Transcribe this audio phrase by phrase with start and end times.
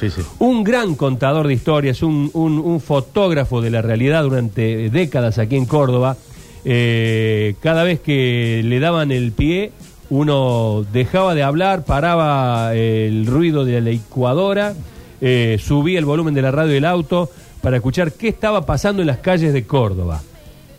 [0.00, 0.22] Sí, sí.
[0.38, 5.56] Un gran contador de historias, un, un- un fotógrafo de la realidad durante décadas aquí
[5.56, 6.16] en Córdoba.
[6.64, 9.72] Eh, cada vez que le daban el pie,
[10.10, 14.74] uno dejaba de hablar, paraba el ruido de la licuadora,
[15.20, 17.30] eh, subía el volumen de la radio del auto
[17.60, 20.20] para escuchar qué estaba pasando en las calles de Córdoba.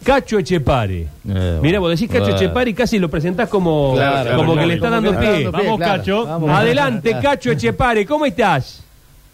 [0.04, 1.08] Cacho Echepare.
[1.30, 2.38] Eh, Mira, vos decís Cacho bueno.
[2.38, 5.20] Echepare y casi lo presentás como, Claro, como claro, que le está dando pie.
[5.30, 5.98] dando pie, Vamos, claro.
[6.00, 6.26] Cacho.
[6.26, 6.50] Vamos.
[6.50, 8.06] Adelante, Cacho Echepare.
[8.08, 8.84] ¿Cómo estás?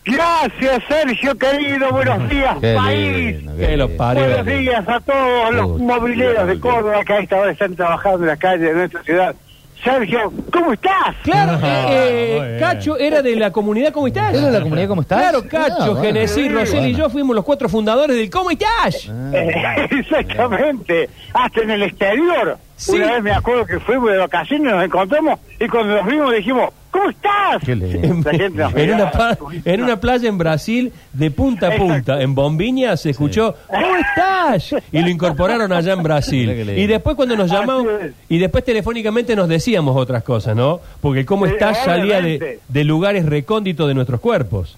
[0.08, 1.92] Gracias, Sergio, querido.
[1.92, 3.36] Buenos días, Qué país.
[3.38, 3.88] lindo, qué lindo.
[3.98, 8.28] Buenos días a todos los mobileros de Córdoba que a esta hora están trabajando en
[8.28, 9.36] las calles de nuestra ciudad.
[9.84, 11.16] Sergio, ¿cómo estás?
[11.24, 12.60] Claro, Ah, eh, muy bien.
[12.60, 14.34] Cacho era de la comunidad ¿Cómo estás?
[14.34, 15.20] ¿Era de la comunidad Cómo estás?
[15.22, 16.02] Claro, Cacho, Ah, bueno.
[16.02, 19.08] Genesí, Sí, Rosel y yo fuimos los cuatro fundadores del ¿Cómo estás?
[19.08, 22.58] Ah, Exactamente, hasta en el exterior.
[22.76, 22.94] Sí.
[22.94, 26.70] Una vez me acuerdo que fuimos de vacaciones, nos encontramos y cuando nos vimos dijimos,
[26.98, 27.64] ¿cómo estás?
[27.66, 28.08] Qué lindo.
[28.08, 31.76] En, La gente nos en una pa- en una playa en Brasil, de punta a
[31.78, 34.76] punta, en Bombiña, se escuchó ¿Cómo estás?
[34.92, 36.42] Y lo incorporaron allá en Brasil.
[36.48, 36.82] Mira qué lindo.
[36.82, 38.14] Y después cuando nos Así llamamos, es.
[38.30, 40.80] y después telefónicamente nos decíamos otras cosas, ¿no?
[41.02, 41.78] Porque el ¿Cómo Sí, estás?
[41.84, 42.60] salía de, obviamente.
[42.68, 44.78] de lugares recónditos de nuestros cuerpos.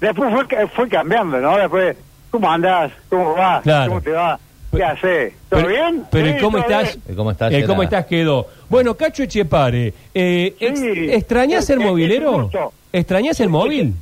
[0.00, 1.56] Después fue, fue cambiando, ¿no?
[1.58, 1.96] Después,
[2.30, 2.90] ¿cómo andás?
[3.08, 3.62] ¿Cómo vas?
[3.62, 3.88] Claro.
[3.90, 4.38] ¿Cómo te va?
[4.70, 5.32] ¿Qué haces?
[5.48, 6.04] ¿Todo Pero- bien?
[6.10, 6.98] Pero Sí, ¿y cómo estás?
[7.04, 7.16] bien.
[7.16, 8.46] Cómo estás era- cómo estás quedó.
[8.68, 11.10] Bueno, Cacho Echepare, eh, Sí.
[11.12, 12.42] ¿extrañas Es- el movilero?
[12.42, 12.72] gusto.
[12.92, 13.94] ¿Extrañas el móvil?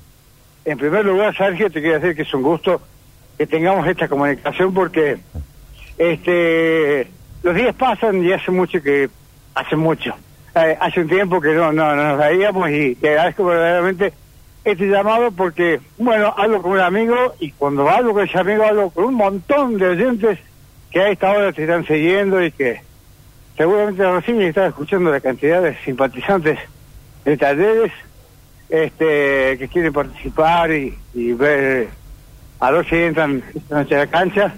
[0.65, 2.81] En primer lugar, Sergio, te quiero decir que es un gusto
[3.39, 5.19] que tengamos esta comunicación porque
[5.97, 7.07] este
[7.43, 9.09] los días pasan y hace mucho que
[9.55, 10.15] hace mucho.
[10.55, 14.13] Eh, hace un tiempo que no, no, no nos veíamos y te agradezco verdaderamente
[14.65, 18.91] este llamado porque, bueno, hablo con un amigo y cuando hablo con ese amigo hablo
[18.91, 20.39] con un montón de oyentes
[20.91, 22.81] que a esta hora te están siguiendo y que
[23.57, 26.59] seguramente recién están escuchando la cantidad de simpatizantes
[27.25, 27.93] de talleres
[28.69, 31.89] este, que quieren participar y, y ver
[32.61, 34.55] a los que entran esta noche a la cancha.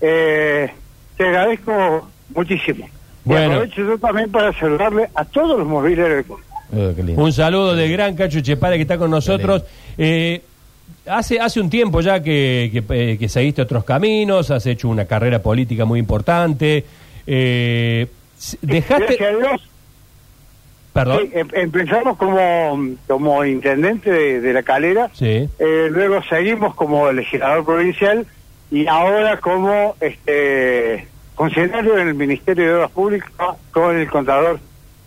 [0.00, 0.70] Eh,
[1.16, 2.88] te agradezco muchísimo.
[3.24, 3.42] Bueno.
[3.42, 6.46] Y aprovecho yo también para saludarle a todos los mobileros de Córdoba.
[6.96, 7.22] Lindo.
[7.22, 9.64] Un saludo del gran Cacho Echepare que está con nosotros.
[9.96, 10.42] Eh,
[11.06, 15.04] hace, hace un tiempo ya que, que, eh, que seguiste otros caminos, has hecho una
[15.06, 16.84] carrera política muy importante.
[17.26, 18.06] Eh,
[18.62, 19.16] dejaste...
[19.16, 19.68] Gracias a Dios.
[20.92, 21.18] Perdón.
[21.24, 25.46] sí, em- empezamos como, como intendente de, de la calera, Sí.
[25.58, 28.26] eh, luego seguimos como legislador provincial
[28.70, 33.30] y ahora como este funcionario en el Ministerio de Obras Públicas
[33.72, 34.58] con el contador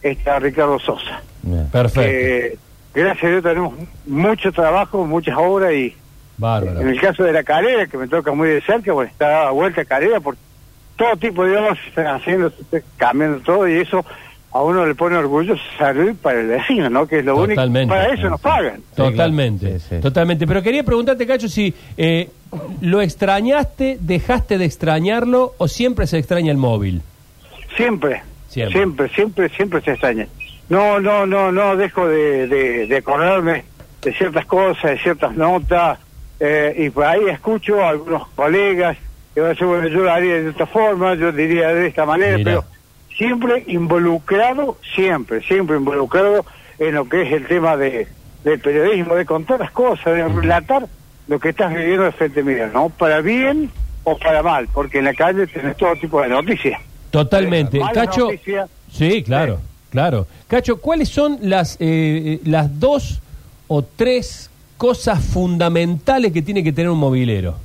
[0.03, 1.23] este, Ricardo Sosa.
[1.41, 1.67] Bien.
[1.71, 2.01] Perfecto.
[2.07, 2.57] Eh,
[2.93, 3.73] gracias a Dios tenemos
[4.07, 5.95] mucho trabajo, muchas obras y
[6.37, 6.81] Bárbaro.
[6.81, 9.51] en el caso de la calera, que me toca muy de cerca, pues está dada
[9.51, 10.35] vuelta a calera por
[10.97, 12.51] todo tipo de obras se están haciendo,
[12.97, 14.03] cambiando todo y eso
[14.51, 17.05] a uno le pone orgullo servir para el vecino, ¿no?
[17.07, 17.81] Que es lo Totalmente.
[17.81, 18.81] único, para eso nos pagan.
[18.95, 20.01] Totalmente, Sí, sí.
[20.01, 20.47] totalmente.
[20.47, 22.29] Pero quería preguntarte, Cacho, si eh,
[22.81, 27.01] lo extrañaste, dejaste de extrañarlo o siempre se extraña el móvil.
[27.77, 28.73] Siempre, Siempre.
[28.79, 30.27] siempre, siempre, siempre, se extraña.
[30.69, 33.65] No, no, no, no dejo de, de, de acordarme
[34.01, 35.99] de ciertas cosas, de ciertas notas,
[36.39, 38.97] eh, y por ahí escucho a algunos colegas
[39.33, 42.05] que van a decir, bueno, yo lo haría de esta forma, yo diría de esta
[42.05, 42.51] manera, Mira.
[42.51, 42.65] pero
[43.15, 46.45] siempre involucrado, siempre, siempre involucrado
[46.77, 48.07] en lo que es el tema de,
[48.43, 50.87] del periodismo, de contar las cosas, de relatar
[51.27, 52.89] lo que estás viviendo de frente mío, ¿no?
[52.89, 53.69] Para bien
[54.03, 56.81] o para mal, porque en la calle tenés todo tipo de noticias.
[57.11, 57.79] Totalmente.
[57.79, 58.29] Malas Cacho,
[58.89, 59.59] sí, claro,
[59.91, 60.27] claro.
[60.47, 63.21] Cacho, ¿cuáles son las, eh, las dos
[63.67, 67.55] o tres cosas fundamentales que tiene que tener un movilero?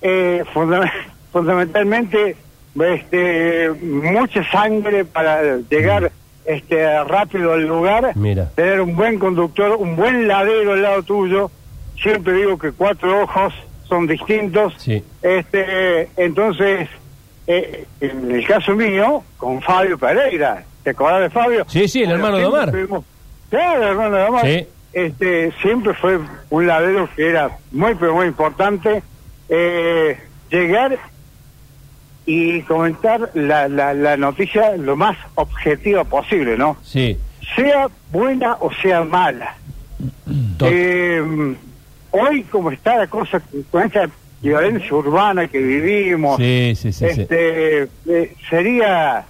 [0.00, 0.90] Eh, funda-
[1.32, 2.36] fundamentalmente,
[2.80, 6.10] este, mucha sangre para llegar
[6.44, 8.50] este, rápido al lugar, Mira.
[8.54, 11.50] tener un buen conductor, un buen ladero al lado tuyo.
[12.02, 13.54] Siempre digo que cuatro ojos
[13.88, 14.74] son distintos.
[14.78, 15.02] Sí.
[15.22, 16.88] Este, entonces,
[17.46, 21.64] eh, en el caso mío, con Fabio Pereira, ¿te acordás de Fabio?
[21.68, 22.70] Sí, sí, el hermano de Omar.
[22.70, 23.04] tuvimos-
[23.50, 24.46] Claro, el hermano de Omar.
[24.46, 24.66] Sí.
[24.92, 26.18] Este, siempre fue
[26.50, 29.02] un ladero que era muy, pero muy importante.
[29.48, 30.18] Eh,
[30.50, 30.98] llegar
[32.24, 36.76] y comentar la, la, la noticia lo más objetiva posible, ¿no?
[36.82, 37.18] Sí.
[37.56, 39.56] Sea buena o sea mala.
[40.64, 41.54] Eh,
[42.10, 44.08] hoy, como está la cosa con esta
[44.40, 47.20] violencia urbana que vivimos, sí, sí, sí, sí.
[47.22, 49.24] este, eh, sería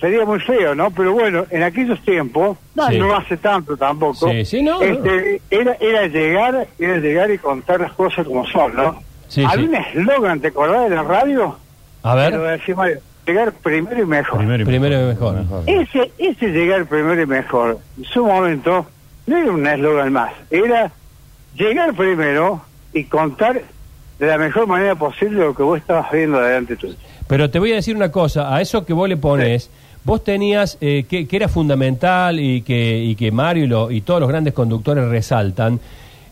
[0.00, 0.90] sería muy feo, ¿no?
[0.90, 2.98] Pero bueno, en aquellos tiempos, no, Sí.
[2.98, 7.80] no hace tanto tampoco, Sí, sí, no, este, Era, era llegar, era llegar y contar
[7.80, 9.02] las cosas como son, ¿no?
[9.28, 9.68] Sí, Había sí.
[9.68, 9.74] un
[10.06, 11.56] eslogan, ¿te acordás de la radio?
[12.02, 14.38] A ver, decía Mario, llegar primero y mejor.
[14.64, 15.44] primero y mejor.
[15.66, 18.86] Ese, ese llegar primero y mejor, en su momento,
[19.26, 20.92] no era un eslogan más, era
[21.56, 22.60] llegar primero
[22.92, 23.62] y contar
[24.18, 26.94] de la mejor manera posible lo que vos estabas viendo adelante tuyo.
[27.26, 29.70] Pero te voy a decir una cosa, a eso que vos le pones,
[30.04, 34.00] vos tenías, eh, que, que era fundamental y que, y que Mario y, lo- y
[34.02, 35.80] todos los grandes conductores resaltan,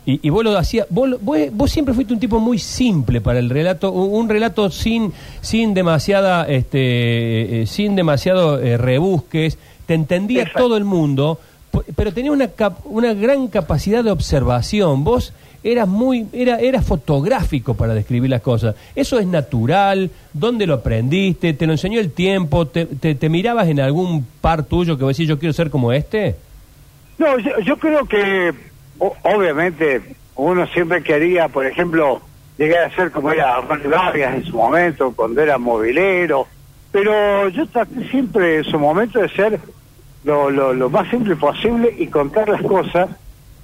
[0.05, 3.39] y, y vos lo hacías, vos, vos, vos siempre fuiste un tipo muy simple para
[3.39, 5.11] el relato, un, un relato sin,
[5.41, 10.63] sin demasiada, este, eh, sin demasiado eh, rebusques, te entendía Exacto.
[10.63, 11.39] todo el mundo,
[11.95, 15.03] pero tenía una, cap- una gran capacidad de observación.
[15.03, 18.75] Vos eras muy, era, eras fotográfico para describir las cosas.
[18.95, 20.11] Eso es natural.
[20.33, 21.53] ¿Dónde lo aprendiste?
[21.53, 22.67] ¿Te lo enseñó el tiempo?
[22.67, 26.35] ¿Te, te, mirabas en algún par tuyo que vos decís yo quiero ser como este?
[27.17, 28.53] No, yo, yo creo que
[28.99, 30.01] obviamente
[30.35, 32.21] uno siempre quería, por ejemplo,
[32.57, 36.47] llegar a ser como era Ronnie Vargas en su momento, cuando era movilero,
[36.91, 39.59] pero yo traté siempre en su momento de ser
[40.23, 43.09] lo, lo, lo más simple posible y contar las cosas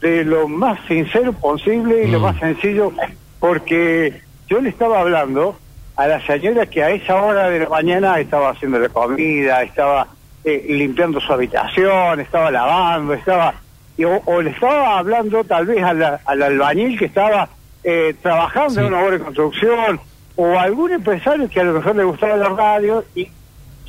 [0.01, 2.21] de lo más sincero posible y lo Mm.
[2.23, 2.91] más sencillo,
[3.39, 5.57] porque yo le estaba hablando
[5.95, 10.07] a la señora que a esa hora de la mañana estaba haciendo la comida, estaba
[10.45, 13.55] eh, limpiando su habitación, estaba lavando, estaba
[13.97, 17.49] y o, o le estaba hablando tal vez a la- al albañil que estaba
[17.83, 18.79] eh, trabajando Sí.
[18.79, 19.99] en una obra de construcción
[20.37, 23.27] o algún empresario que a lo mejor le gustaba la radio y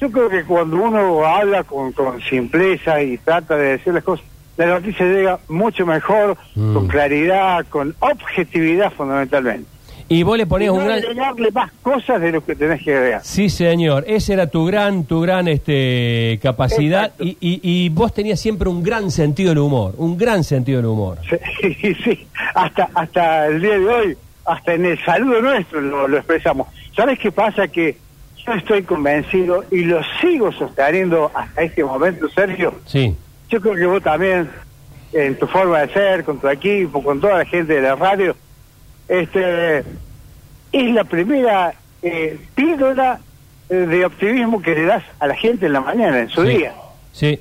[0.00, 4.24] yo creo que cuando uno habla con, con simpleza y trata de decir las cosas,
[4.66, 6.74] la noticia llega mucho mejor, Mm.
[6.74, 9.68] con claridad, con objetividad fundamentalmente.
[10.08, 10.98] Y vos le Y ponías no un gran...
[10.98, 13.20] agregarle más cosas de lo que tenés que agregar.
[13.22, 14.04] Sí, señor.
[14.08, 18.82] Esa era tu gran, tu gran este, capacidad y, y, y vos tenías siempre un
[18.82, 21.18] gran sentido del humor, un gran sentido del humor.
[21.60, 21.74] Sí,
[22.04, 24.16] sí, hasta, hasta el día de hoy,
[24.46, 26.66] hasta en el saludo nuestro lo, lo expresamos.
[26.96, 27.68] ¿Sabes qué pasa?
[27.68, 27.96] Que
[28.44, 32.74] yo estoy convencido y lo sigo sosteniendo hasta este momento, Sergio.
[32.84, 33.14] Sí.
[33.50, 34.49] Yo creo que vos también,
[35.12, 38.35] en tu forma de ser, con tu equipo, con toda la gente de la radio,
[39.08, 39.79] este
[40.73, 43.19] es la primera eh, píldora
[43.69, 46.49] eh, de optimismo que le das a la gente en la mañana, en su sí.
[46.58, 46.73] día.
[47.12, 47.38] Sí.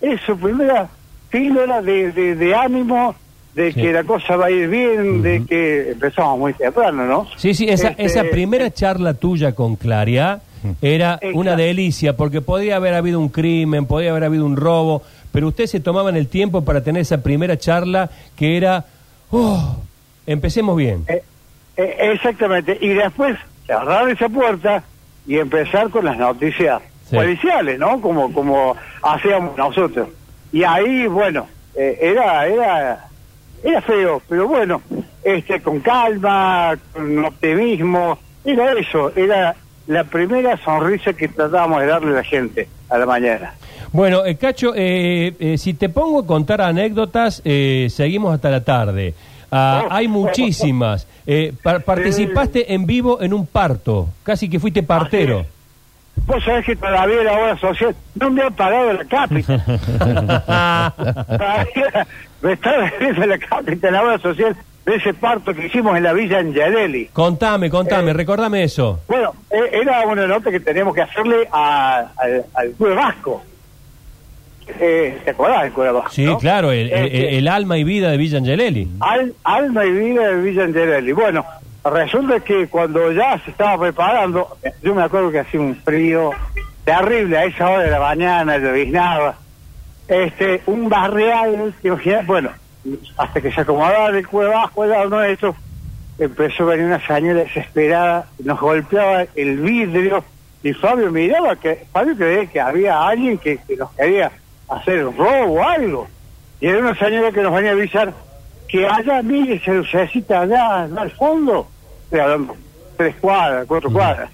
[0.00, 0.88] Es su primera
[1.30, 3.14] píldora de, de, de ánimo,
[3.54, 3.80] de Sí.
[3.80, 7.28] que la cosa va a ir bien, de que empezamos muy temprano, ¿no?
[7.36, 10.40] Sí, sí, esa, Este, esa primera charla tuya con Claria
[10.82, 11.38] era Exacto.
[11.38, 15.02] una delicia, porque podía haber habido un crimen, podía haber habido un robo,
[15.34, 18.84] pero ustedes se tomaban el tiempo para tener esa primera charla que era,
[19.32, 19.76] oh,
[20.28, 21.04] empecemos bien.
[21.08, 21.24] Eh,
[21.76, 22.78] eh, exactamente.
[22.80, 23.36] Y después
[23.66, 24.84] cerrar esa puerta
[25.26, 27.16] y empezar con las noticias Sí.
[27.16, 28.00] policiales, ¿no?
[28.00, 30.08] Como como hacíamos nosotros.
[30.52, 33.08] Y ahí, bueno, eh, era era
[33.64, 34.80] era feo, pero bueno,
[35.24, 39.54] este con calma, con optimismo, era eso, era
[39.86, 43.54] la primera sonrisa que tratábamos de darle a la gente a la mañana.
[43.92, 48.62] Bueno, eh, Cacho, eh, eh, si te pongo a contar anécdotas, eh, seguimos hasta la
[48.64, 49.14] tarde.
[49.50, 49.88] Ah, Oh.
[49.92, 51.06] hay muchísimas.
[51.26, 55.46] Eh, par- participaste en vivo en un parto, casi que fuiste partero.
[56.26, 59.64] Vos sabés que todavía la obra social no me han pagado la cápita.
[62.42, 66.12] Me está debiendo la cápita la obra social de ese parto que hicimos en la
[66.12, 67.06] Villa Angelelli.
[67.12, 69.00] contame, contame, Eh, recordame eso.
[69.08, 73.42] Bueno, eh, era una nota que teníamos que hacerle a- al, al Club Vasco.
[74.80, 76.10] Eh, ¿Te acordás del Club Vasco?
[76.10, 76.38] Sí, no?
[76.38, 78.88] claro, el, Este, el alma y vida de Villa Angelelli.
[79.00, 81.12] Al- alma y vida de Villa Angelelli.
[81.12, 81.44] Bueno,
[81.84, 86.30] resulta que cuando ya se estaba preparando, yo me acuerdo que hacía un frío
[86.84, 89.36] terrible a esa hora de la mañana, lloviznaba.
[90.08, 91.74] Este, un barrial,
[92.26, 92.50] bueno,
[93.16, 95.56] hasta que se acomodaba el cueva abajo al lado nuestro,
[96.18, 100.24] empezó a venir una señora desesperada, nos golpeaba el vidrio,
[100.62, 104.32] y Fabio miraba que, Fabio creía que había alguien que, que nos quería
[104.68, 106.08] hacer robo o algo.
[106.60, 108.14] Y era una señora que nos venía a avisar
[108.68, 111.68] que allá, mire, se necesita allá, allá al fondo,
[112.10, 112.56] hablando
[112.96, 114.30] tres cuadras, cuatro cuadras,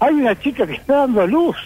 [0.00, 1.56] hay una chica que está dando a luz.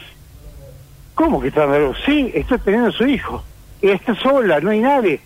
[1.14, 1.98] ¿Cómo que está dando a luz?
[2.04, 3.42] Sí, está teniendo a su hijo.
[3.80, 5.20] Y está sola, no hay nadie.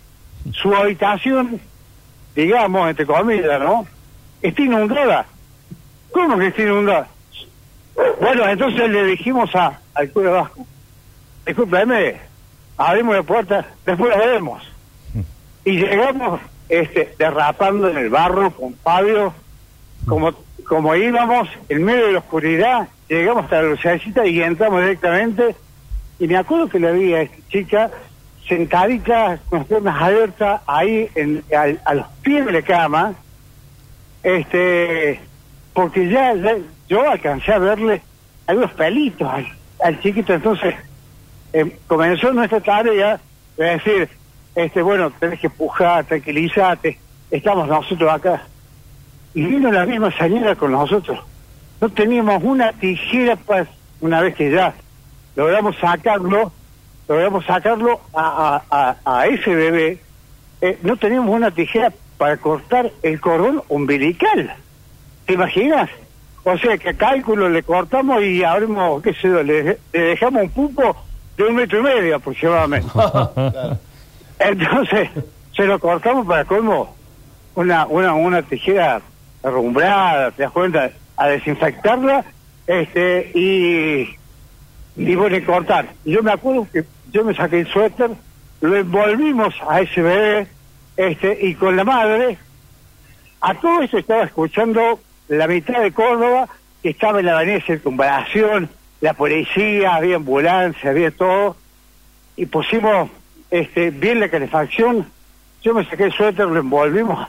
[0.53, 1.59] Su habitación,
[2.35, 3.85] digamos, entre comillas, ¿no?
[4.41, 5.25] Está inundada.
[6.11, 7.07] ¿Cómo que está inundada?
[8.19, 10.65] Bueno, entonces le dijimos a, al cura Vasco,
[11.45, 12.17] discúlpeme,
[12.77, 14.63] abrimos la puerta, después la veremos.
[15.65, 19.33] Y llegamos este, derrapando en el barro con Fabio,
[20.05, 20.33] como,
[20.67, 25.55] como íbamos en medio de la oscuridad, llegamos hasta la lucecita y entramos directamente.
[26.19, 27.91] Y me acuerdo que la vi a esta chica
[28.47, 33.13] sentadita con las piernas abiertas ahí en, al- a, los pies de la cama,
[34.23, 35.19] este,
[35.73, 36.57] porque ya, ya
[36.87, 38.01] yo alcancé a verle
[38.47, 39.27] algunos pelitos
[39.83, 40.75] al, chiquito, entonces
[41.53, 43.19] eh, comenzó nuestra tarea
[43.57, 44.09] de decir,
[44.55, 46.97] este, bueno, tenés que empujar, tranquilízate,
[47.31, 48.43] estamos nosotros acá.
[49.33, 51.19] Y vino la misma señora con nosotros.
[51.81, 53.65] No teníamos una tijera para,
[53.99, 54.73] una vez que ya
[55.35, 56.51] logramos sacarlo,
[57.07, 59.99] logramos sacarlo a, a, a, a ese bebé,
[60.61, 64.55] eh, no teníamos una tijera para cortar el cordón umbilical.
[65.25, 65.89] ¿Te imaginas?
[66.43, 70.49] O sea, que cálculo le cortamos y abrimos, qué sé yo, le, le dejamos un
[70.49, 70.95] pupo
[71.37, 72.89] de un metro y medio aproximadamente.
[74.39, 75.09] Entonces,
[75.55, 76.95] se lo cortamos para colmo
[77.55, 79.01] una, una, una tijera
[79.41, 80.91] arrumbrada, ¿te das cuenta?
[81.15, 82.25] A desinfectarla
[82.65, 84.15] este y,
[84.95, 85.87] y bueno, y cortar.
[86.05, 86.83] Yo me acuerdo que
[87.13, 88.09] yo me saqué el suéter,
[88.61, 90.47] lo envolvimos a ese bebé
[90.97, 92.37] este y con la madre,
[93.39, 96.49] a todo eso estaba escuchando la mitad de Córdoba,
[96.81, 101.55] que estaba en la avenida circunvalación, la policía, había ambulancia, había todo,
[102.35, 103.09] y pusimos
[103.51, 105.07] este bien la calefacción,
[105.61, 107.27] yo me saqué el suéter, lo envolvimos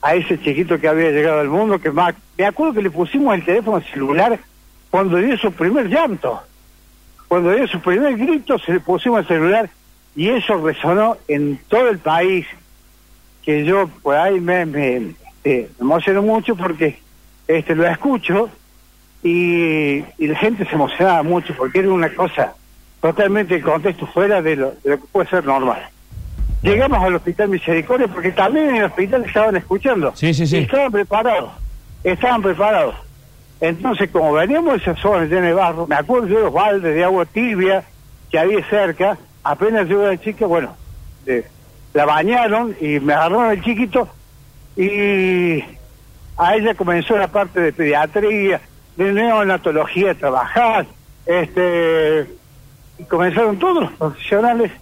[0.00, 3.34] a ese chiquito que había llegado al mundo, que más, me acuerdo que le pusimos
[3.34, 4.38] el teléfono celular
[4.90, 6.40] cuando dio su primer llanto,
[7.28, 9.70] cuando dio su primer grito se le pusimos el celular
[10.14, 12.46] y eso resonó en todo el país,
[13.42, 15.14] que yo por ahí me, me,
[15.44, 16.98] me emociono mucho porque
[17.46, 18.48] este lo escucho
[19.22, 22.54] y, y la gente se emocionaba mucho porque era una cosa
[23.00, 25.82] totalmente el contexto fuera de lo, de lo que puede ser normal.
[26.62, 30.12] Llegamos al Hospital Misericordia porque también en el hospital estaban escuchando.
[30.16, 30.58] Sí, sí, sí.
[30.58, 31.52] Y estaban preparados,
[32.02, 32.96] estaban preparados.
[33.60, 36.94] Entonces, como veníamos de esa zona llena de barro, me acuerdo yo de los baldes
[36.94, 37.84] de agua tibia
[38.30, 40.76] que había cerca, apenas llegó la chica, bueno,
[41.94, 44.08] la bañaron y me agarraron el chiquito
[44.76, 45.64] y
[46.36, 48.60] a ella comenzó la parte de pediatría,
[48.96, 50.86] de neonatología trabajar,
[51.24, 52.26] este
[52.98, 54.72] y comenzaron todos los profesionales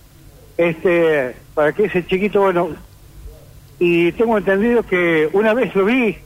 [0.57, 2.71] este para que ese chiquito bueno
[3.79, 6.17] y tengo entendido que una vez lo vi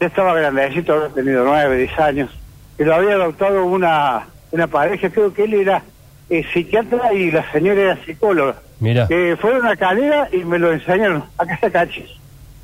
[0.00, 2.30] ya estaba grandecito había tenido nueve diez años
[2.76, 5.82] que lo había adoptado una una pareja creo que él era
[6.30, 9.06] eh, psiquiatra y la señora era psicóloga Mira.
[9.06, 12.10] que fueron a Calera y me lo enseñaron acá está Cachis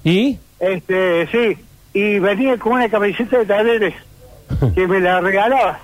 [0.04, 0.38] ¿Y?
[0.58, 1.56] este sí
[1.94, 3.94] y venía con una camiseta de talleres
[4.74, 5.78] que me la regalaba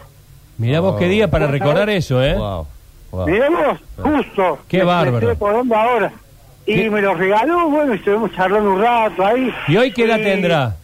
[0.58, 2.34] Mirá vos qué día para recordar eso, ¿eh?
[2.34, 2.66] Wow.
[3.10, 3.26] wow.
[3.28, 4.58] Miremos, justo.
[4.68, 5.30] Qué me- me bárbaro.
[5.32, 6.12] estoy ahora.
[6.64, 6.88] Y ¿Qué?
[6.90, 9.52] me lo regaló, bueno, y estuvimos charlando un rato ahí.
[9.68, 10.76] ¿Y hoy qué edad Y- tendrá?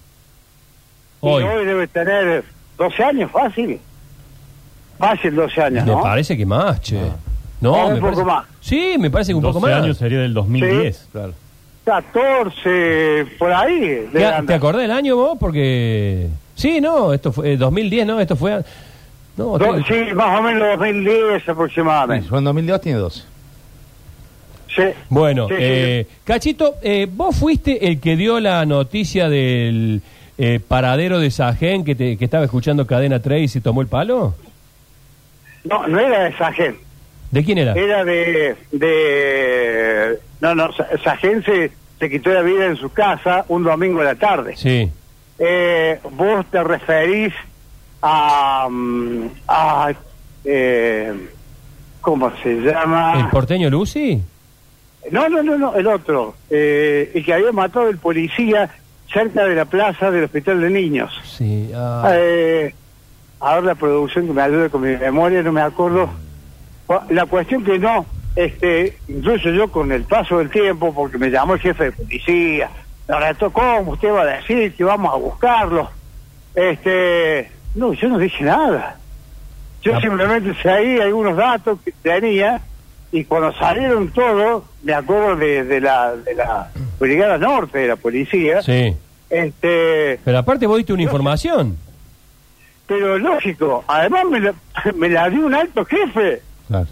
[1.23, 1.43] Y Hoy.
[1.45, 2.45] hoy debe tener
[2.77, 3.79] 12 años, fácil.
[4.99, 6.03] Fácil 12 años, Me ¿no?
[6.03, 6.99] parece que más, che.
[7.61, 8.45] No, Ah, un me poco parece- más.
[8.61, 9.83] Sí, me parece que un 12 poco más.
[9.83, 11.09] años sería del 2010.
[11.13, 11.33] Claro.
[11.85, 13.79] 14, por ahí.
[13.81, 14.57] debe ¿Te, andar.
[14.57, 15.37] acordás del año vos?
[15.39, 16.29] Porque...
[16.55, 17.53] Sí, no, esto fue...
[17.53, 18.21] eh, 2010, ¿no?
[18.21, 18.63] Esto fue...
[19.37, 22.29] No, Do- tengo- sí, más o menos 2010 Sí, aproximadamente.
[22.29, 23.23] Juan 2002 tiene 12.
[24.75, 24.83] Sí.
[25.09, 25.61] Bueno, Sí, sí.
[25.63, 30.03] eh, Cachito, eh, vos fuiste el que dio la noticia del
[30.45, 34.35] eh, paradero de Sajén que, te- que estaba escuchando Cadena 3 y tomó el palo.
[35.65, 36.81] No, no era de esa gente.
[37.31, 37.73] ¿De quién era?
[37.75, 38.57] Era de...
[38.73, 43.63] de no, no, Sa- esa gente se, se quitó la vida en su casa un
[43.63, 44.55] domingo de la tarde.
[44.57, 44.91] Sí.
[45.39, 47.33] eh, vos te referís
[48.03, 49.93] a, mm, a
[50.45, 51.13] eh,
[52.01, 53.21] ¿cómo se llama?
[53.21, 54.21] ¿El porteño Lucy?
[55.13, 58.69] No, no, no, no, el otro, eh, el que había matado el policía
[59.13, 61.13] cerca de la plaza del hospital de niños.
[61.25, 61.71] Sí.
[61.75, 62.11] ah.
[62.15, 62.75] Eh,
[63.41, 66.11] ahora la producción que me ayude con mi memoria, no me acuerdo.
[67.09, 68.05] La cuestión que no,
[68.37, 72.69] este, incluso yo con el paso del tiempo, porque me llamó el jefe de policía,
[73.09, 75.91] me retó, ¿cómo usted va a decir que vamos a buscarlo?
[76.55, 78.97] Este, no, yo no dije nada.
[79.83, 80.01] Yo Ah.
[80.01, 82.61] simplemente seguí algunos datos que tenía
[83.11, 87.97] y cuando salieron todos, me acuerdo de, de la de la Brigada Norte de la
[87.97, 88.95] policía, Sí.
[89.33, 91.77] Este Pero aparte vos diste una información.
[92.87, 94.55] pero lógico, además me la,
[94.95, 96.43] me la dio un alto jefe.
[96.69, 96.87] Claro.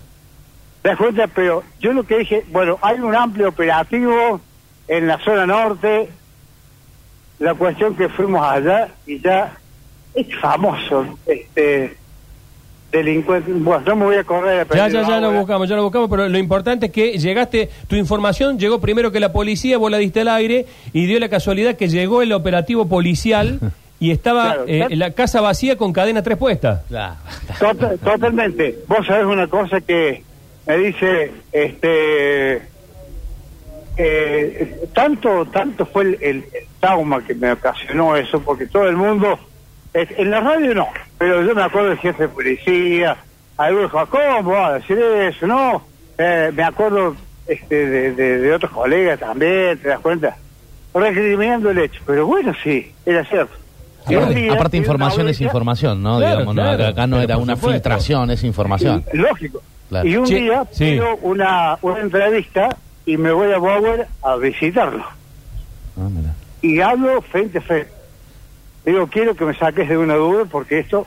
[0.83, 1.27] ¿Te das cuenta?
[1.27, 4.41] Pero yo lo que dije, bueno, hay un amplio operativo
[4.89, 6.09] en la zona norte.
[7.39, 9.53] La cuestión que fuimos allá y ya
[10.15, 11.97] es famoso, este
[12.93, 13.53] delincuente.
[13.53, 14.67] Bueno, no me voy a correr.
[14.75, 17.97] Ya, ya, ya lo buscamos, ya lo buscamos, pero lo importante es que llegaste, tu
[17.97, 21.77] información llegó primero que la policía, vos la diste al aire y dio la casualidad
[21.77, 23.61] que llegó el operativo policial
[24.01, 26.83] y estaba Claro, eh, la casa vacía con cadena tres puestas.
[26.89, 27.15] Claro.
[27.59, 28.79] Tota- totalmente.
[28.89, 30.23] Vos sabés una cosa que
[30.67, 32.63] me dice, este,
[33.97, 38.97] eh, tanto, tanto fue el, el- el trauma que me ocasionó eso, porque todo el
[38.97, 39.39] mundo, eh,
[39.95, 43.17] en la radio no, pero yo me acuerdo del jefe de policía,
[43.57, 45.47] algunos dijo, ¿cómo va a decir eso?
[45.47, 45.83] No,
[46.19, 47.17] Eh, me acuerdo
[47.47, 50.37] este, de, de- de otros colegas también, ¿te das cuenta?
[50.93, 52.03] recriminando el hecho.
[52.07, 53.55] Pero bueno, sí, era cierto.
[54.05, 56.19] Aparte, día, información es información, ¿no?
[56.19, 57.73] Claro, Digamos, no, claro, acá no pero era una supuesto.
[57.75, 59.05] filtración, es información.
[59.13, 59.63] Lógico.
[59.89, 60.09] Claro.
[60.09, 60.85] Y un día sí.
[60.93, 62.69] pido una, una entrevista
[63.07, 65.05] y me voy a Bower a visitarlo.
[65.97, 66.35] Ah, mira.
[66.63, 67.91] Y hablo frente a frente.
[68.85, 71.07] Digo, quiero que me saques de una duda porque esto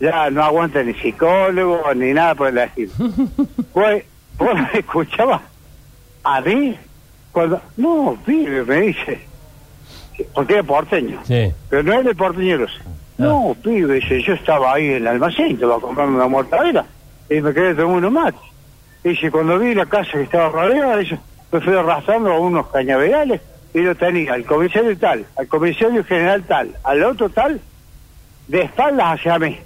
[0.00, 2.92] ya no aguanta ni psicólogo ni nada por el estilo.
[3.72, 4.04] pues,
[4.38, 5.42] vos me escuchabas
[6.24, 6.76] a mí
[7.32, 7.60] cuando...
[7.76, 9.20] No, pibe, me dice.
[10.34, 11.20] Porque era porteño.
[11.24, 11.52] Sí.
[11.68, 12.66] Pero no era el porteñero.
[13.18, 16.86] No, pibe, dice, yo estaba ahí en el almacén, te iba a comprar una mortadela
[17.28, 18.34] y me quedé tomando uno más.
[19.04, 21.18] Dice, cuando vi la casa que estaba rodeada, dice,
[21.52, 23.42] me fui arrastrando a unos cañaverales
[23.74, 27.60] y lo tenía al comisario tal, al comisario general tal, al otro tal,
[28.48, 29.58] de espaldas hacia mí.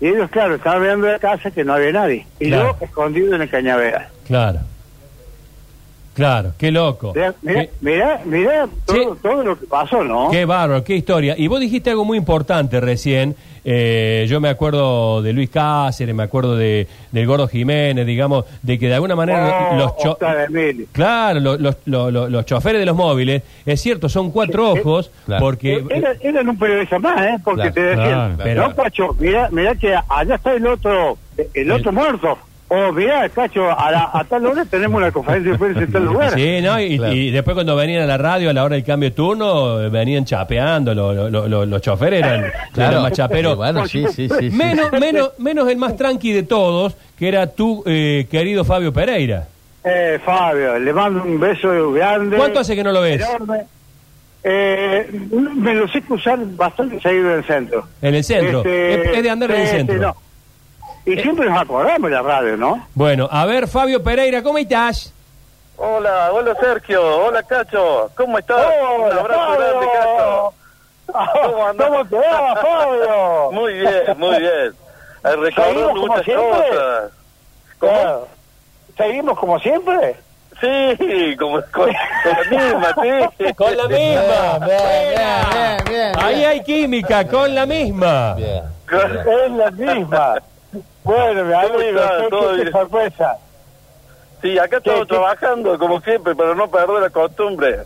[0.00, 2.26] Y ellos, claro, estaban mirando la casa que no había nadie.
[2.38, 2.76] Y Claro.
[2.80, 4.08] yo escondido en el cañaveral.
[4.26, 4.60] Claro.
[6.14, 7.12] Claro, qué loco.
[7.14, 9.20] Mirá, mirá, Qué, mirá, mirá todo, Sí.
[9.22, 10.28] todo lo que pasó, ¿no?
[10.30, 11.34] qué bárbaro, qué historia.
[11.38, 13.36] Y vos dijiste algo muy importante recién.
[13.62, 18.78] Eh, yo me acuerdo de Luis Cáceres, me acuerdo de del Gordo Jiménez, digamos, de
[18.78, 20.18] que de alguna manera Oh, los cho-.
[20.92, 24.80] Claro, lo- los, lo- lo- los choferes de los móviles, es cierto, son cuatro Sí,
[24.80, 25.44] ojos, claro.
[25.44, 25.84] porque...
[25.90, 27.36] Era- eran un periodista más, ¿eh?
[27.44, 31.18] Porque Claro, te decían, claro, pero- no, Cacho, mira, mira que allá está el otro,
[31.54, 32.38] el otro muerto.
[32.72, 36.04] O mira, Cacho, a, la- a tal hora tenemos una conferencia de prensa en tal
[36.04, 36.30] lugar.
[36.34, 36.80] Sí, ¿no?
[36.80, 37.12] Y, Claro.
[37.14, 40.24] y después cuando venían a la radio a la hora del cambio de turno, venían
[40.24, 42.44] chapeando, lo- lo- lo- lo- los choferes eran,
[42.76, 43.56] eran más chaperos.
[43.56, 44.50] Bueno, sí, sí, sí.
[44.50, 44.50] sí.
[44.56, 49.48] Menos, menos, menos el más tranqui de todos, que era tu eh, querido Fabio Pereira.
[49.82, 52.36] Eh, Fabio, le mando un beso grande.
[52.36, 53.20] ¿Cuánto hace que no lo ves?
[53.20, 53.64] Enorme.
[54.44, 55.10] Eh,
[55.56, 57.86] me lo sé cruzar bastante seguido en el centro.
[58.00, 58.58] En el centro.
[58.58, 59.96] Este, es, es de andar en el este, centro.
[59.98, 60.16] no.
[61.12, 62.86] Y siempre nos acordamos de la radio, ¿no?
[62.94, 65.12] Bueno, a ver, Fabio Pereira, ¿cómo estás?
[65.76, 68.66] Hola, hola Sergio, hola Cacho, ¿cómo estás?
[68.98, 70.52] Un abrazo grande, Cacho.
[71.42, 71.88] ¿Cómo andás?
[71.88, 73.50] ¿Cómo te va, Fabio?
[73.52, 74.72] Muy bien, muy bien.
[75.24, 76.48] Eh, Recordando ¿Seguimos como muchas siempre?
[76.68, 77.10] cosas.
[77.78, 77.92] ¿Cómo?
[77.92, 78.28] Claro.
[78.96, 80.16] ¿Seguimos como siempre?
[80.60, 82.94] Sí, como con, con la misma,
[83.38, 83.54] sí.
[83.54, 84.58] Con la misma.
[84.58, 86.12] Bien, bien, bien, bien, bien.
[86.24, 88.34] Ahí hay química, con la misma.
[88.34, 88.62] Bien.
[88.88, 90.34] Con- Es la misma.
[91.04, 93.38] Bueno, mi amigo, ¿Todo qué- sorpresa.
[94.42, 97.80] Sí, acá estamos trabajando como siempre, pero no perder la costumbre.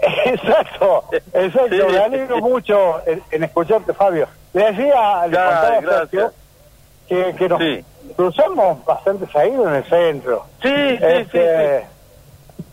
[0.24, 1.68] Exacto, exacto.
[1.70, 1.82] Sí.
[1.92, 4.26] Me alegro mucho en, en escucharte, Fabio.
[4.52, 6.32] Le decía, le contaba gracias.
[7.08, 7.84] Que, que nos Sí.
[8.16, 10.46] cruzamos bastante seguido en el centro.
[10.62, 11.80] Sí, sí, sí, Este,
[12.58, 12.64] sí.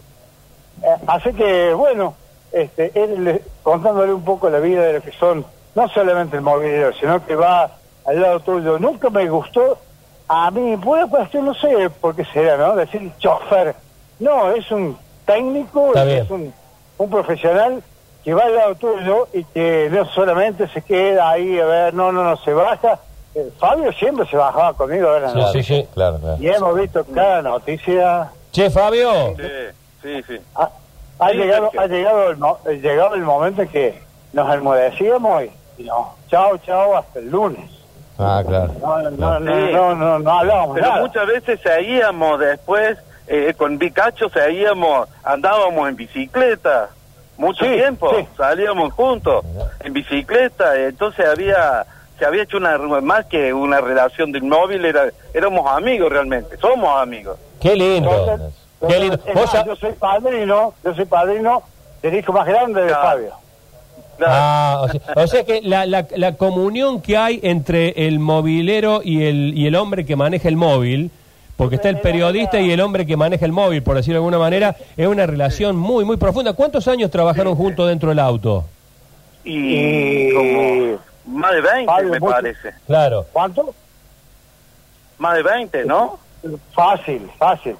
[0.83, 2.15] eh, así que, bueno,
[2.51, 6.41] este, él le- contándole un poco la vida de lo que son, no solamente el
[6.41, 7.71] movilero, sino que va
[8.05, 8.79] al lado tuyo.
[8.79, 9.77] Nunca me gustó,
[10.27, 12.75] a mí, buena cuestión, no sé por qué será, ¿no?
[12.75, 13.75] Decir chofer.
[14.19, 16.53] No, es un técnico, es un,
[16.97, 17.81] un profesional
[18.23, 22.11] que va al lado tuyo y que no solamente se queda ahí a ver, no,
[22.11, 22.99] no, no, se baja.
[23.33, 25.65] Eh, Fabio siempre se bajaba conmigo a ver Sí, noticias.
[25.65, 25.87] sí, sí.
[25.93, 26.37] Claro, claro.
[26.39, 28.29] Y hemos visto cada noticia.
[28.51, 29.35] Che, Fabio.
[29.37, 29.43] Sí,
[30.03, 30.41] sí, sí.
[30.55, 30.69] Ha,
[31.19, 34.01] ha Sí, llegado, ha llegado el, mo- eh, llegado el momento en que
[34.33, 37.69] nos enmudecíamos y, y no, chao, chao, hasta el lunes.
[38.21, 38.73] Ah, claro.
[38.81, 39.71] No, no, no, no, Sí.
[39.73, 41.01] no, no, no hablábamos Pero nada.
[41.01, 46.89] muchas veces seguíamos después, eh, con Bicacho seguíamos, andábamos en bicicleta,
[47.37, 48.27] mucho Sí, tiempo, sí.
[48.37, 49.43] salíamos juntos
[49.83, 51.85] en bicicleta, entonces había,
[52.19, 57.01] se había hecho una, más que una relación de inmóvil, era, éramos amigos realmente, somos
[57.01, 57.37] amigos.
[57.59, 58.09] Qué lindo.
[58.11, 58.53] Entonces,
[58.87, 59.17] Qué lindo.
[59.35, 61.63] más, yo soy padrino, yo soy padrino
[62.01, 63.03] del hijo más grande de Claro.
[63.03, 63.33] Fabio.
[64.25, 64.33] Claro.
[64.35, 69.01] Ah, o sea, o sea que la, la, la comunión que hay entre el movilero
[69.03, 71.09] y el, y el hombre que maneja el móvil,
[71.57, 74.37] porque está el periodista y el hombre que maneja el móvil, por decirlo de alguna
[74.37, 76.53] manera, es una relación muy, muy profunda.
[76.53, 78.63] ¿Cuántos años trabajaron juntos dentro del auto?
[79.43, 82.31] Y, como más de 20 Fabio, me mucho.
[82.31, 83.25] parece, Claro.
[83.33, 83.73] ¿Cuánto?
[85.17, 86.19] más de 20, ¿no?
[86.73, 87.75] Fácil, fácil.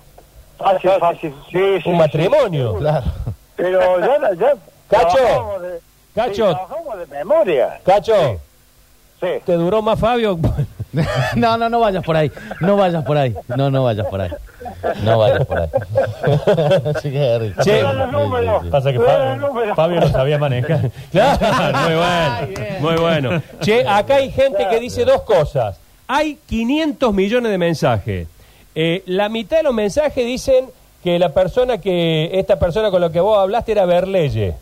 [0.57, 1.33] Fácil, fácil.
[1.51, 1.99] Sí, sí, Un sí.
[1.99, 2.75] matrimonio.
[2.77, 3.05] Claro.
[3.55, 4.53] Pero ya, ya
[4.89, 5.17] Cacho.
[6.15, 6.51] Cacho.
[6.51, 7.79] sí, de memoria.
[7.85, 8.39] Cacho,
[9.19, 9.27] Sí.
[9.45, 10.37] ¿te duró más Fabio?
[11.35, 12.29] No, no, no vayas por ahí.
[12.59, 13.33] No vayas por ahí.
[13.55, 14.29] No, no vayas por ahí.
[15.03, 15.69] No vayas por ahí.
[17.01, 17.53] Sí, que.
[18.69, 19.73] Pasa que Fabio.
[19.75, 20.91] Fabio no sabía manejar.
[21.11, 23.43] Claro, muy bueno, muy bueno.
[23.61, 25.79] Che, acá hay gente que dice dos cosas.
[26.07, 28.27] Hay 500 millones de mensajes.
[28.75, 30.65] Eh, la mitad de los mensajes dicen
[31.03, 34.55] que la persona que, esta persona con la que vos hablaste era Berleye.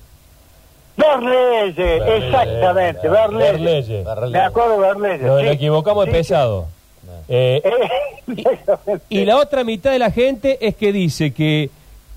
[1.00, 3.52] Berleye, exactamente, Berleye.
[4.04, 4.04] Berleye.
[4.32, 5.18] Me acuerdo de Berleye.
[5.20, 5.46] Nos sí.
[5.46, 6.68] lo equivocamos de Sí, pesado.
[7.28, 7.62] Eh.
[8.28, 9.06] Exactamente.
[9.10, 11.70] y la otra mitad de la gente es que dice que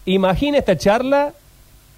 [0.05, 1.33] imagina esta charla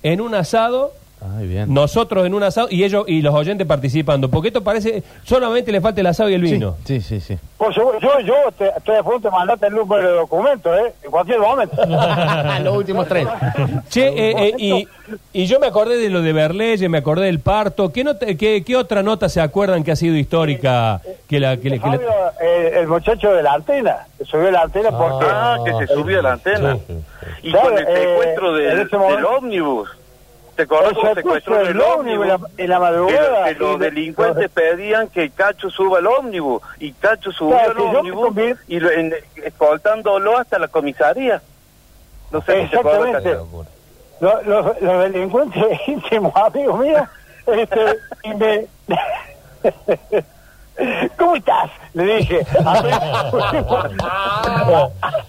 [0.03, 0.93] en un asado
[1.39, 1.73] Ay, bien.
[1.73, 5.81] nosotros en un asado y ellos y los oyentes participando, porque esto parece solamente le
[5.81, 6.77] falta el asado y el Sí, vino.
[6.85, 7.39] Sí, sí, sí.
[7.57, 10.93] Pues yo, yo, yo te- estoy a punto de mandarte el número de documento, ¿eh?
[11.03, 11.77] En cualquier momento.
[12.63, 13.27] Los últimos tres.
[13.89, 14.89] Che, eh, eh, y,
[15.33, 17.91] y yo me acordé de lo de Berleye, me acordé del parto.
[17.91, 21.01] ¿Qué, nota- qué, qué otra nota se acuerdan que ha sido histórica?
[21.29, 25.27] Que la, que eh, el muchacho de la antena, que subió la antena porque...
[25.29, 26.77] Ah, que se subió a la antena.
[27.43, 29.89] Y Claro, con el eh, secuestro en del, ese momento- del ómnibus.
[30.57, 32.27] ¿Te acordás El cómo secuestro secuestró del el ómnibus
[32.59, 33.45] en la- en madrugada.
[33.47, 36.63] que los delincuentes pedían que Cacho suba al ómnibus.
[36.79, 38.37] Y Cacho subió Claro, al ómnibus
[38.69, 41.43] y lo, en- escoltándolo hasta la comisaría.
[42.31, 43.23] No sé si Exactamente.
[43.33, 43.65] Cacho.
[44.21, 47.03] Los, los- los delincuentes íntimos amigos míos,
[47.47, 48.67] este, y me...
[51.17, 51.71] ¿Cómo estás?
[51.95, 52.45] Le dije.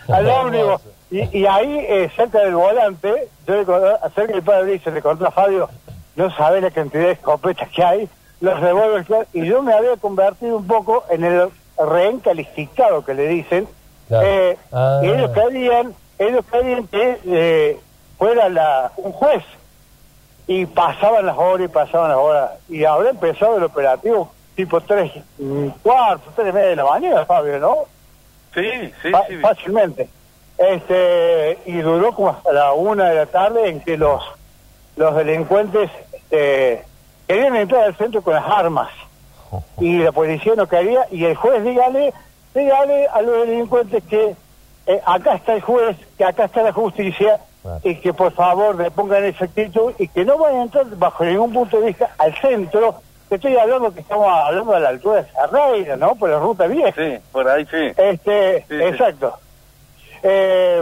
[0.07, 0.81] Al ómnibus.
[1.15, 5.25] Y, y ahí, eh, cerca del volante, yo le cerca del padre dice, le conté
[5.25, 5.69] a Fabio,
[6.17, 8.09] no sabe la cantidad de escopetas que hay,
[8.41, 13.05] los revólveres que hay, y yo me había convertido un poco en el rehén calificado
[13.05, 13.65] que le dicen,
[14.09, 14.27] Claro.
[14.27, 14.99] eh, Ah.
[15.03, 17.79] y ellos querían, ellos querían que eh,
[18.17, 19.43] fuera la, un juez,
[20.47, 25.11] y pasaban las horas y pasaban las horas, y habrá empezado el operativo tipo tres
[25.39, 27.75] mm, cuarto, tres y media de la mañana, Fabio, ¿no?
[28.53, 29.37] Sí, sí, Fa- sí.
[29.37, 30.09] fácilmente.
[30.57, 34.23] Este, y duró como hasta la una de la tarde en que los,
[34.95, 36.83] los delincuentes este,
[37.27, 38.89] querían entrar al centro con las armas.
[39.79, 42.13] Y la policía no quería, y el juez dígale,
[42.53, 44.35] dígale a los delincuentes que
[44.87, 47.39] eh, acá está el juez, que acá está la justicia,
[47.83, 51.25] y que por favor le pongan esa actitud y que no vayan a entrar bajo
[51.25, 53.01] ningún punto de vista al centro.
[53.27, 56.13] Te estoy hablando que estamos hablando a la altura de Sarreira, ¿no?
[56.15, 56.93] Por la ruta vieja.
[56.95, 57.91] Sí, por ahí sí.
[57.97, 59.25] Este, Sí, sí.
[60.27, 60.81] Eh,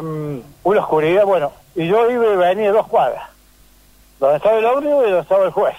[0.64, 3.30] una oscuridad, bueno, y yo iba y venía dos cuadras.
[4.18, 5.76] Donde estaba el ómnibus y donde estaba el juez.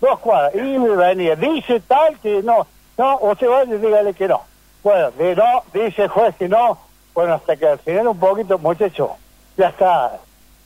[0.00, 1.36] Dos cuadras, iba y venía.
[1.36, 2.66] Dice tal que no,
[2.98, 4.42] no, usted vaya y dígale que no.
[4.82, 6.78] Bueno, de no, dice el juez que no.
[7.14, 9.12] Bueno, hasta que al final un poquito, muchacho,
[9.56, 10.18] ya está.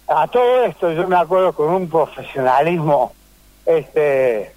[0.09, 3.13] A todo esto yo me acuerdo con un profesionalismo
[3.67, 4.55] este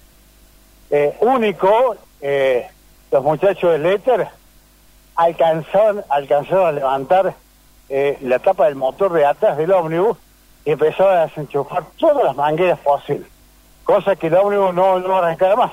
[0.88, 2.66] eh, único, eh,
[3.10, 4.26] los muchachos del éter
[5.16, 7.34] alcanzaron, alcanzaron a levantar
[7.88, 10.16] eh, la tapa del motor de atrás del ómnibus
[10.64, 13.28] y empezaron a desenchufar todas las mangueras posibles,
[13.84, 15.72] cosa que el ómnibus no, no arrancara más.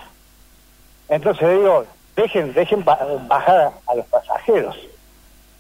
[1.10, 4.78] Entonces digo, dejen, dejen ba- bajar a, los pasajeros,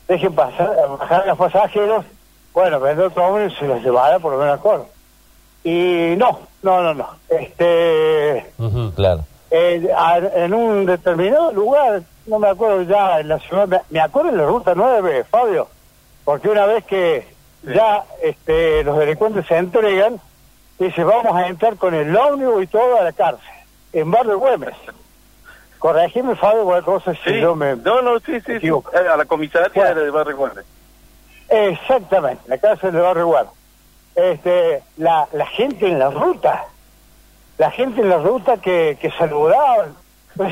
[0.07, 2.05] dejen pasar, bajar a los pasajeros,
[2.53, 4.87] bueno, vender otro ómnibus y se los llevará por lo menos a Córdoba.
[5.63, 7.07] Y no, no, no, no.
[7.29, 8.51] Este.
[8.95, 9.23] Claro.
[9.51, 13.99] eh, a- en un determinado lugar, no me acuerdo ya en la ciudad, me, me
[13.99, 15.67] acuerdo en la ruta 9, Fabio,
[16.25, 17.27] porque una vez que
[17.63, 20.19] ya este, los delincuentes se entregan,
[20.79, 23.45] dice, vamos a entrar con el ómnibus y todo a la cárcel,
[23.93, 24.75] en Barrio Güemes.
[25.79, 27.39] Corregime, Fabio, cualquier cosa si Sí.
[27.41, 27.75] yo me...
[27.75, 28.53] No, no, sí, sí.
[28.67, 28.71] Eh,
[29.11, 30.01] A la comisaría Bueno.
[30.01, 30.63] de Barrio Guardia.
[31.49, 33.51] Exactamente, la cárcel de Barrio Guardia.
[34.15, 36.65] Este, la, la gente en la ruta,
[37.57, 39.95] la gente en la ruta que, que saludaban.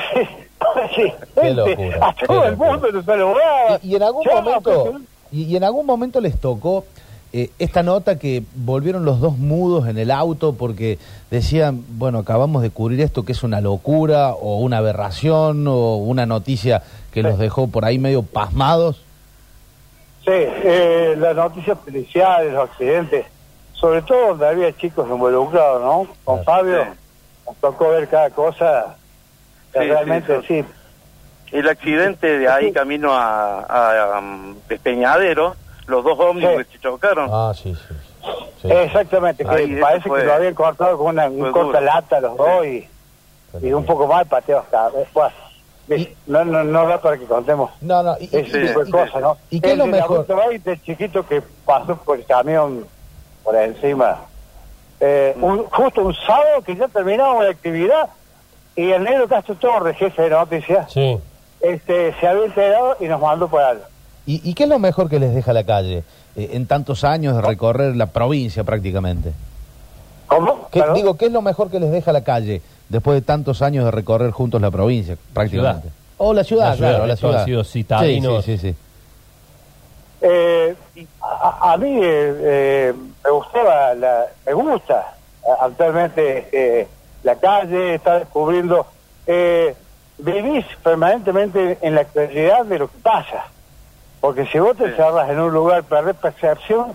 [0.93, 3.79] Sí, Qué gente, locura, a todo el mundo lo saludaba.
[3.82, 6.85] Y, y en algún momento pues, y, y en algún momento les tocó
[7.31, 10.97] eh, esta nota que volvieron los dos mudos en el auto porque
[11.29, 16.25] decían, bueno, acabamos de cubrir esto que es una locura o una aberración o una
[16.25, 19.01] noticia que los dejó por ahí medio pasmados.
[20.25, 23.25] Sí, eh, las noticias policiales, los accidentes,
[23.73, 26.07] sobre todo donde había chicos involucrados, ¿no?
[26.23, 26.89] Con Fabio Sí.
[27.47, 28.95] nos tocó ver cada cosa
[29.71, 30.65] que Sí, realmente sí, sí.
[31.51, 35.55] El accidente de ahí camino a, a, um, Despeñadero,
[35.88, 36.73] los dos ómnibus Sí.
[36.73, 37.29] que chocaron.
[37.33, 37.93] Ah, sí, sí.
[38.62, 38.71] sí.
[38.71, 42.38] Exactamente, que Ahí, parece fue- que lo habían cortado con una un corta lata los
[42.38, 42.88] dos y,
[43.62, 45.33] y un poco más pateo hasta después.
[45.89, 48.91] Y- No, no, no da para que contemos No, no, y, ese y- tipo de
[48.91, 49.38] cosas, ¿no?
[49.49, 50.17] ¿Y qué es lo mejor?
[50.19, 52.85] Ruta 20, el chiquito que pasó por el camión
[53.43, 54.17] por encima.
[54.99, 58.09] Eh, un- justo un sábado que ya terminábamos la actividad
[58.75, 61.17] y el negro Castro Torres, jefe de noticias, Sí.
[61.62, 63.84] Este, se había enterado y nos mandó por algo.
[64.26, 66.04] ¿Y, y qué es lo mejor que les deja la calle
[66.36, 69.34] eh, en tantos años de recorrer la provincia prácticamente?
[70.28, 70.67] ¿Cómo?
[70.72, 70.95] ¿Qué- ¿Perdón?
[70.95, 73.91] digo, ¿qué es lo mejor que les deja la calle después de tantos años de
[73.91, 75.82] recorrer juntos la provincia prácticamente?
[75.89, 75.93] Ciudad.
[76.22, 77.45] O la ciudad, La ciudad, claro, la esto ha ciudad.
[77.45, 78.45] sido citadinos.
[78.45, 78.76] Sí, sí, sí, sí.
[80.22, 80.76] Eh,
[81.22, 82.93] a, a mí eh, eh,
[83.24, 86.88] me gustaba, la, me gusta eh, actualmente eh,
[87.24, 88.86] la calle, está descubriendo,
[89.26, 89.74] eh,
[90.19, 93.45] vivís permanentemente en la actualidad de lo que pasa,
[94.21, 94.95] porque si vos te Sí.
[94.97, 96.93] cerras en un lugar, perdés percepción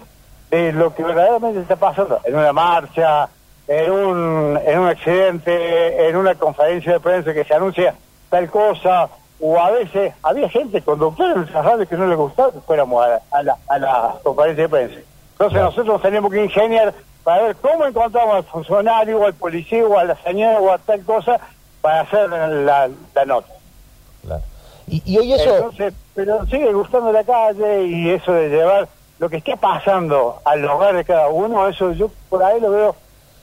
[0.50, 3.28] de lo que verdaderamente está pasando, en una marcha,
[3.66, 7.94] en un, en un accidente, en una conferencia de prensa que se anuncia
[8.28, 9.08] tal cosa,
[9.40, 13.04] o a veces había gente, conductores de nuestras radios que no les gustaba que fuéramos
[13.04, 15.00] a, a la, a la conferencia de prensa.
[15.32, 16.92] Entonces nosotros tenemos que ingeniar
[17.24, 20.78] para ver cómo encontramos al funcionario, o al policía, o a la señora, o a
[20.78, 21.40] tal cosa,
[21.84, 23.52] para hacer la, la nota.
[24.22, 24.42] Claro.
[24.86, 25.54] Y, y hoy eso...
[25.56, 30.64] Entonces, pero sigue gustando la calle y eso de llevar lo que esté pasando al
[30.64, 32.96] hogar de cada uno, eso yo por ahí lo veo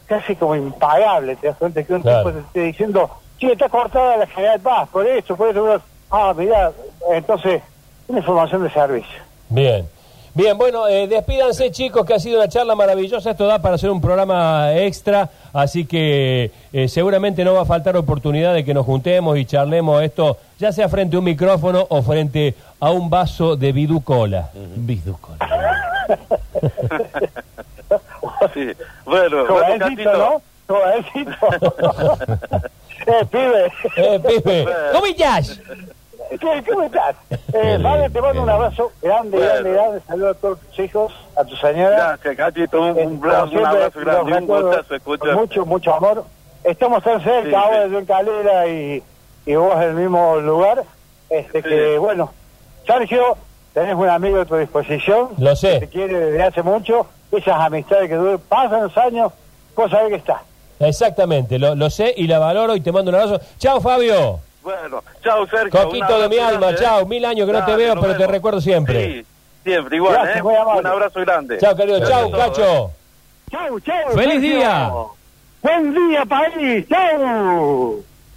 [0.08, 2.30] casi como impagable, te das cuenta que un Claro.
[2.30, 5.80] tipo te esté diciendo, sí, está cortada la General Paz, por eso, por eso, uno,
[6.10, 6.72] ah, mira,
[7.12, 7.62] entonces,
[8.08, 9.22] una información de servicio.
[9.50, 9.88] Bien.
[10.34, 13.32] Bien, bueno, eh, despídanse chicos, que ha sido una charla maravillosa.
[13.32, 17.98] Esto da para hacer un programa extra, así que eh, seguramente no va a faltar
[17.98, 22.02] oportunidad de que nos juntemos y charlemos esto, ya sea frente a un micrófono o
[22.02, 24.50] frente a un vaso de viducola.
[24.76, 25.36] Biduco.
[28.56, 28.72] Sí.
[29.06, 30.18] Bueno, bueno, Jovencito, Catito.
[30.18, 30.42] ¿no?
[33.08, 33.72] Eh, pibe.
[33.98, 35.60] Eh, Pipe, ¿cómo estás?
[36.40, 37.16] ¿Qué- ¿Cómo estás?
[37.54, 39.52] Eh, Fabián, te mando un abrazo grande, Bueno.
[39.54, 40.02] grande, grande.
[40.08, 42.18] Saludos a todos tus hijos, a tu señora.
[42.22, 42.82] Gracias, Catito.
[42.82, 43.52] Un, Eh, un, abrazo,
[43.98, 44.36] un grande.
[44.38, 45.34] Un gustazo.
[45.36, 46.24] Mucho, mucho amor.
[46.64, 47.92] Estamos tan cerca Sí, ahora, sí.
[47.92, 49.04] yo en Calera y,
[49.46, 50.84] y vos en el mismo lugar.
[51.30, 51.68] Este Sí.
[51.68, 52.32] que, bueno,
[52.88, 53.36] Sergio,
[53.74, 55.30] tenés un amigo a tu disposición.
[55.38, 55.74] Lo sé.
[55.82, 57.06] que Te quiere desde hace mucho.
[57.34, 59.32] Esas amistades que duran, pasan los años,
[59.76, 60.42] vos sabés que está.
[60.80, 63.40] Exactamente, lo, lo sé y la valoro y te mando un abrazo.
[63.58, 64.40] Chao, Fabio.
[64.64, 65.72] Bueno, chao, Sergio.
[65.84, 66.86] Coquito de mi alma, grande, ¿eh?
[66.86, 67.06] chao.
[67.06, 69.06] Mil años que no te veo, pero te recuerdo siempre.
[69.06, 69.26] Sí,
[69.64, 70.42] siempre, igual, Gracias, ¿eh?
[70.42, 71.58] Un abrazo grande.
[71.58, 72.00] Chao, querido.
[72.08, 72.38] Chao, a todos, ¿eh?
[72.38, 72.92] Cacho.
[73.52, 74.12] Chau, chau.
[74.14, 74.56] ¡Feliz Sergio.
[74.58, 74.92] día!
[75.62, 76.86] Buen día, país.
[76.88, 78.04] Chau.